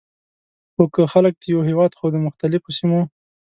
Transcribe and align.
خو 0.73 0.83
که 0.93 1.03
خلک 1.13 1.33
د 1.39 1.43
یوه 1.53 1.63
هیواد 1.69 1.91
خو 1.97 2.05
د 2.13 2.17
مختلفو 2.27 2.69
سیمو، 2.77 3.01